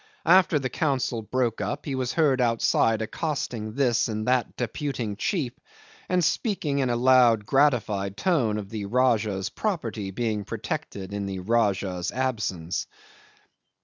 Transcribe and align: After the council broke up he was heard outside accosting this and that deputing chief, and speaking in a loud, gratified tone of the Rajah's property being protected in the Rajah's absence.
After 0.25 0.57
the 0.57 0.67
council 0.71 1.21
broke 1.21 1.61
up 1.61 1.85
he 1.85 1.93
was 1.93 2.13
heard 2.13 2.41
outside 2.41 3.03
accosting 3.03 3.75
this 3.75 4.07
and 4.07 4.27
that 4.27 4.57
deputing 4.57 5.15
chief, 5.15 5.53
and 6.09 6.23
speaking 6.25 6.79
in 6.79 6.89
a 6.89 6.95
loud, 6.95 7.45
gratified 7.45 8.17
tone 8.17 8.57
of 8.57 8.69
the 8.69 8.85
Rajah's 8.87 9.51
property 9.51 10.09
being 10.09 10.43
protected 10.43 11.13
in 11.13 11.27
the 11.27 11.37
Rajah's 11.37 12.11
absence. 12.11 12.87